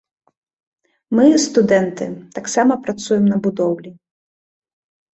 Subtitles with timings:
[1.19, 2.05] Мы, студэнты,
[2.39, 3.97] таксама працуем на будоўлі.